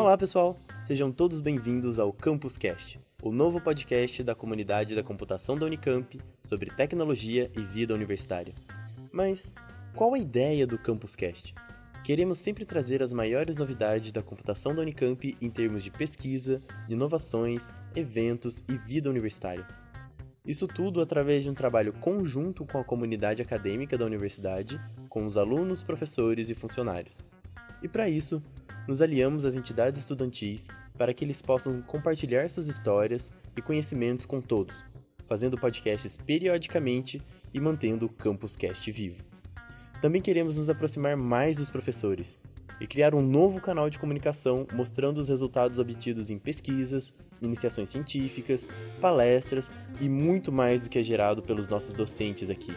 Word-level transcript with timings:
Olá, 0.00 0.16
pessoal! 0.16 0.58
Sejam 0.82 1.12
todos 1.12 1.40
bem-vindos 1.40 1.98
ao 1.98 2.10
CampusCast, 2.10 2.98
o 3.22 3.30
novo 3.30 3.60
podcast 3.60 4.22
da 4.22 4.34
comunidade 4.34 4.94
da 4.94 5.02
computação 5.02 5.58
da 5.58 5.66
Unicamp 5.66 6.18
sobre 6.42 6.70
tecnologia 6.70 7.50
e 7.54 7.60
vida 7.60 7.92
universitária. 7.92 8.54
Mas 9.12 9.52
qual 9.94 10.14
a 10.14 10.18
ideia 10.18 10.66
do 10.66 10.78
CampusCast? 10.78 11.54
Queremos 12.02 12.38
sempre 12.38 12.64
trazer 12.64 13.02
as 13.02 13.12
maiores 13.12 13.58
novidades 13.58 14.10
da 14.10 14.22
computação 14.22 14.74
da 14.74 14.80
Unicamp 14.80 15.36
em 15.38 15.50
termos 15.50 15.84
de 15.84 15.90
pesquisa, 15.90 16.62
inovações, 16.88 17.70
eventos 17.94 18.64
e 18.70 18.78
vida 18.78 19.10
universitária. 19.10 19.68
Isso 20.46 20.66
tudo 20.66 21.02
através 21.02 21.44
de 21.44 21.50
um 21.50 21.54
trabalho 21.54 21.92
conjunto 21.92 22.64
com 22.64 22.78
a 22.78 22.84
comunidade 22.84 23.42
acadêmica 23.42 23.98
da 23.98 24.06
universidade, 24.06 24.80
com 25.10 25.26
os 25.26 25.36
alunos, 25.36 25.82
professores 25.82 26.48
e 26.48 26.54
funcionários. 26.54 27.22
E 27.82 27.88
para 27.88 28.08
isso, 28.08 28.42
nos 28.86 29.02
aliamos 29.02 29.44
às 29.44 29.56
entidades 29.56 29.98
estudantis 30.00 30.68
para 30.96 31.14
que 31.14 31.24
eles 31.24 31.40
possam 31.40 31.80
compartilhar 31.82 32.48
suas 32.50 32.68
histórias 32.68 33.32
e 33.56 33.62
conhecimentos 33.62 34.26
com 34.26 34.40
todos, 34.40 34.84
fazendo 35.26 35.58
podcasts 35.58 36.16
periodicamente 36.16 37.22
e 37.54 37.60
mantendo 37.60 38.06
o 38.06 38.08
Campus 38.08 38.56
Cast 38.56 38.90
vivo. 38.92 39.22
Também 40.00 40.20
queremos 40.22 40.56
nos 40.56 40.70
aproximar 40.70 41.16
mais 41.16 41.56
dos 41.56 41.70
professores 41.70 42.40
e 42.80 42.86
criar 42.86 43.14
um 43.14 43.20
novo 43.20 43.60
canal 43.60 43.90
de 43.90 43.98
comunicação 43.98 44.66
mostrando 44.72 45.18
os 45.18 45.28
resultados 45.28 45.78
obtidos 45.78 46.30
em 46.30 46.38
pesquisas, 46.38 47.12
iniciações 47.42 47.90
científicas, 47.90 48.66
palestras 49.00 49.70
e 50.00 50.08
muito 50.08 50.50
mais 50.50 50.82
do 50.82 50.90
que 50.90 50.98
é 50.98 51.02
gerado 51.02 51.42
pelos 51.42 51.68
nossos 51.68 51.92
docentes 51.92 52.48
aqui. 52.48 52.74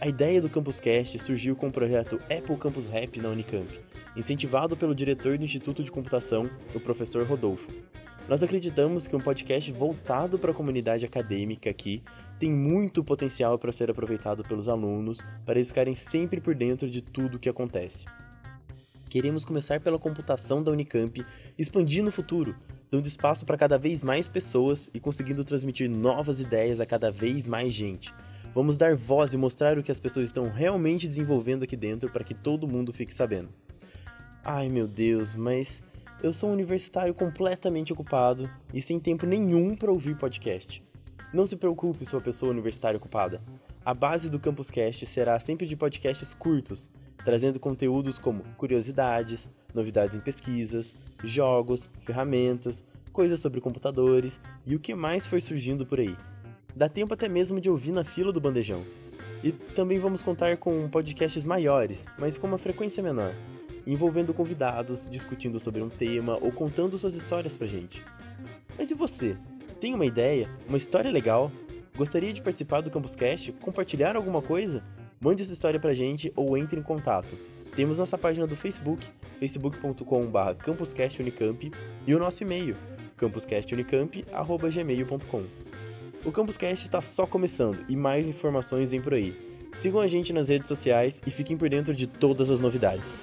A 0.00 0.08
ideia 0.08 0.40
do 0.40 0.48
Campus 0.48 0.80
Cast 0.80 1.18
surgiu 1.18 1.54
com 1.54 1.68
o 1.68 1.72
projeto 1.72 2.20
Apple 2.24 2.56
Campus 2.56 2.88
Rap 2.88 3.20
na 3.20 3.28
Unicamp, 3.28 3.68
incentivado 4.16 4.76
pelo 4.76 4.94
diretor 4.94 5.38
do 5.38 5.44
Instituto 5.44 5.82
de 5.82 5.90
Computação, 5.90 6.50
o 6.74 6.80
professor 6.80 7.26
Rodolfo. 7.26 7.70
Nós 8.28 8.42
acreditamos 8.42 9.06
que 9.06 9.16
um 9.16 9.20
podcast 9.20 9.72
voltado 9.72 10.38
para 10.38 10.52
a 10.52 10.54
comunidade 10.54 11.04
acadêmica 11.04 11.68
aqui 11.68 12.02
tem 12.38 12.50
muito 12.50 13.02
potencial 13.02 13.58
para 13.58 13.72
ser 13.72 13.90
aproveitado 13.90 14.44
pelos 14.44 14.68
alunos, 14.68 15.20
para 15.44 15.56
eles 15.56 15.68
ficarem 15.68 15.94
sempre 15.94 16.40
por 16.40 16.54
dentro 16.54 16.88
de 16.88 17.02
tudo 17.02 17.36
o 17.36 17.38
que 17.40 17.48
acontece. 17.48 18.06
Queremos 19.08 19.44
começar 19.44 19.80
pela 19.80 19.98
computação 19.98 20.62
da 20.62 20.70
Unicamp, 20.70 21.26
expandir 21.58 22.04
no 22.04 22.12
futuro, 22.12 22.54
dando 22.88 23.06
espaço 23.06 23.44
para 23.44 23.56
cada 23.56 23.76
vez 23.76 24.04
mais 24.04 24.28
pessoas 24.28 24.88
e 24.94 25.00
conseguindo 25.00 25.42
transmitir 25.42 25.90
novas 25.90 26.38
ideias 26.38 26.78
a 26.78 26.86
cada 26.86 27.10
vez 27.10 27.48
mais 27.48 27.72
gente. 27.72 28.14
Vamos 28.54 28.78
dar 28.78 28.94
voz 28.94 29.32
e 29.32 29.36
mostrar 29.36 29.76
o 29.78 29.82
que 29.82 29.90
as 29.90 29.98
pessoas 29.98 30.26
estão 30.26 30.48
realmente 30.48 31.08
desenvolvendo 31.08 31.64
aqui 31.64 31.76
dentro 31.76 32.10
para 32.10 32.22
que 32.22 32.34
todo 32.34 32.68
mundo 32.68 32.92
fique 32.92 33.12
sabendo. 33.12 33.48
Ai 34.42 34.70
meu 34.70 34.88
Deus, 34.88 35.34
mas 35.34 35.82
eu 36.22 36.32
sou 36.32 36.48
um 36.48 36.54
universitário 36.54 37.12
completamente 37.12 37.92
ocupado 37.92 38.50
e 38.72 38.80
sem 38.80 38.98
tempo 38.98 39.26
nenhum 39.26 39.74
para 39.74 39.92
ouvir 39.92 40.16
podcast. 40.16 40.82
Não 41.32 41.46
se 41.46 41.56
preocupe, 41.56 42.06
sua 42.06 42.22
pessoa 42.22 42.50
universitária 42.50 42.96
ocupada. 42.96 43.42
A 43.84 43.92
base 43.92 44.30
do 44.30 44.40
Campus 44.40 44.70
Cast 44.70 45.04
será 45.04 45.38
sempre 45.38 45.66
de 45.66 45.76
podcasts 45.76 46.32
curtos, 46.32 46.90
trazendo 47.22 47.60
conteúdos 47.60 48.18
como 48.18 48.42
curiosidades, 48.56 49.50
novidades 49.74 50.16
em 50.16 50.20
pesquisas, 50.20 50.96
jogos, 51.22 51.90
ferramentas, 52.00 52.82
coisas 53.12 53.40
sobre 53.40 53.60
computadores 53.60 54.40
e 54.64 54.74
o 54.74 54.80
que 54.80 54.94
mais 54.94 55.26
for 55.26 55.40
surgindo 55.42 55.84
por 55.84 56.00
aí. 56.00 56.16
Dá 56.74 56.88
tempo 56.88 57.12
até 57.12 57.28
mesmo 57.28 57.60
de 57.60 57.68
ouvir 57.68 57.92
na 57.92 58.04
fila 58.04 58.32
do 58.32 58.40
bandejão. 58.40 58.84
E 59.44 59.52
também 59.52 59.98
vamos 59.98 60.22
contar 60.22 60.56
com 60.56 60.88
podcasts 60.88 61.44
maiores, 61.44 62.06
mas 62.18 62.38
com 62.38 62.46
uma 62.46 62.58
frequência 62.58 63.02
menor 63.02 63.34
envolvendo 63.86 64.34
convidados, 64.34 65.08
discutindo 65.08 65.60
sobre 65.60 65.82
um 65.82 65.88
tema 65.88 66.36
ou 66.40 66.52
contando 66.52 66.98
suas 66.98 67.14
histórias 67.14 67.56
pra 67.56 67.66
gente. 67.66 68.04
Mas 68.78 68.90
e 68.90 68.94
você? 68.94 69.36
Tem 69.80 69.94
uma 69.94 70.06
ideia? 70.06 70.50
Uma 70.68 70.78
história 70.78 71.10
legal? 71.10 71.50
Gostaria 71.96 72.32
de 72.32 72.42
participar 72.42 72.80
do 72.80 72.90
CampusCast? 72.90 73.52
Compartilhar 73.52 74.16
alguma 74.16 74.42
coisa? 74.42 74.82
Mande 75.20 75.44
sua 75.44 75.52
história 75.52 75.78
pra 75.78 75.92
gente 75.92 76.32
ou 76.34 76.56
entre 76.56 76.80
em 76.80 76.82
contato. 76.82 77.36
Temos 77.74 77.98
nossa 77.98 78.16
página 78.18 78.46
do 78.46 78.56
Facebook, 78.56 79.08
facebook.com.br 79.38 80.54
campuscastunicamp 80.62 81.70
e 82.06 82.14
o 82.14 82.18
nosso 82.18 82.42
e-mail, 82.42 82.76
campuscastunicamp.gmail.com. 83.16 85.42
O 86.24 86.32
CampusCast 86.32 86.86
está 86.86 87.00
só 87.00 87.26
começando 87.26 87.84
e 87.88 87.96
mais 87.96 88.28
informações 88.28 88.90
vêm 88.90 89.00
por 89.00 89.14
aí. 89.14 89.34
Sigam 89.74 90.00
a 90.00 90.06
gente 90.06 90.32
nas 90.32 90.48
redes 90.48 90.68
sociais 90.68 91.20
e 91.26 91.30
fiquem 91.30 91.56
por 91.56 91.68
dentro 91.68 91.94
de 91.94 92.06
todas 92.06 92.50
as 92.50 92.60
novidades. 92.60 93.18